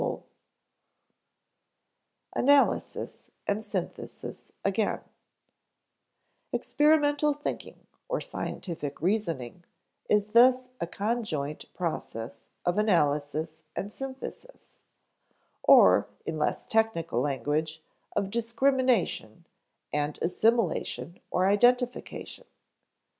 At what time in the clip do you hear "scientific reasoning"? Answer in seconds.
8.19-9.63